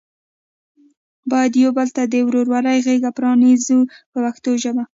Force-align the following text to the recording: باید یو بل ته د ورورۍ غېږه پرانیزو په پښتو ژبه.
باید 1.31 1.53
یو 1.63 1.71
بل 1.77 1.87
ته 1.95 2.03
د 2.13 2.15
ورورۍ 2.27 2.79
غېږه 2.85 3.11
پرانیزو 3.17 3.79
په 4.11 4.17
پښتو 4.25 4.51
ژبه. 4.63 4.83